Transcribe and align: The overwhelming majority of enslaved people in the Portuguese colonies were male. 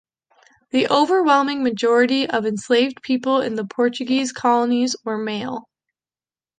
The 0.71 0.87
overwhelming 0.87 1.61
majority 1.61 2.27
of 2.27 2.43
enslaved 2.47 3.03
people 3.03 3.39
in 3.39 3.53
the 3.53 3.67
Portuguese 3.67 4.31
colonies 4.33 4.95
were 5.05 5.19
male. 5.19 5.69